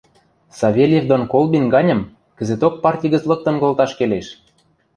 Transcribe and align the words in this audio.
—Савельев 0.59 1.05
дон 1.09 1.23
Колбин 1.31 1.65
ганьым— 1.73 2.01
кӹзӹток 2.37 2.73
парти 2.83 3.07
гӹц 3.13 3.23
лыктын 3.29 3.55
колташ 3.61 3.91
келеш! 3.99 4.27